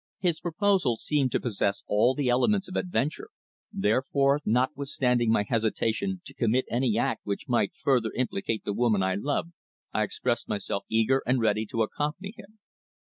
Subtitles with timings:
[0.17, 3.29] His proposal seemed to possess all the elements of adventure,
[3.71, 9.13] therefore, notwithstanding my hesitation to commit any act which might further implicate the woman I
[9.13, 9.51] loved,
[9.93, 12.57] I expressed myself eager and ready to accompany him.